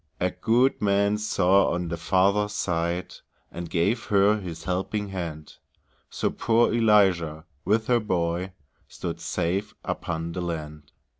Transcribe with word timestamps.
A 0.19 0.31
good 0.31 0.81
man 0.81 1.19
saw 1.19 1.69
on 1.71 1.89
the 1.89 1.95
farther 1.95 2.47
side, 2.47 3.13
And 3.51 3.69
gave 3.69 4.05
her 4.05 4.39
his 4.39 4.63
helping 4.63 5.09
hand; 5.09 5.57
So 6.09 6.31
poor 6.31 6.73
Eliza, 6.73 7.45
with 7.65 7.85
her 7.85 7.99
boy, 7.99 8.53
Stood 8.87 9.19
safe 9.19 9.75
upon 9.85 10.31
the 10.31 10.41
land. 10.41 10.91